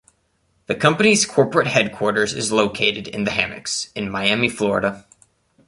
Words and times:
The 0.65 0.73
company's 0.73 1.27
corporate 1.27 1.67
headquarters 1.67 2.33
is 2.33 2.51
located 2.51 3.07
in 3.07 3.23
The 3.23 3.29
Hammocks, 3.29 3.91
in 3.93 4.09
Miami, 4.09 4.49
Florida. 4.49 5.05